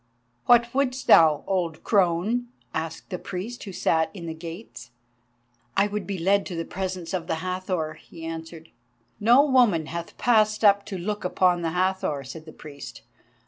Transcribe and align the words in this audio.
"What 0.47 0.73
wouldst 0.73 1.05
thou, 1.05 1.43
old 1.45 1.83
crone?" 1.83 2.47
asked 2.73 3.11
the 3.11 3.19
priest 3.19 3.65
who 3.65 3.71
sat 3.71 4.09
in 4.15 4.25
the 4.25 4.33
gates. 4.33 4.89
"I 5.77 5.85
would 5.85 6.07
be 6.07 6.17
led 6.17 6.43
to 6.47 6.55
the 6.55 6.65
presence 6.65 7.13
of 7.13 7.27
the 7.27 7.35
Hathor," 7.35 7.93
he 8.01 8.25
answered. 8.25 8.71
"No 9.19 9.45
woman 9.45 9.85
hath 9.85 10.17
passed 10.17 10.65
up 10.65 10.87
to 10.87 10.97
look 10.97 11.23
upon 11.23 11.61
the 11.61 11.69
Hathor," 11.69 12.23
said 12.23 12.45
the 12.45 12.51
priest. 12.51 13.03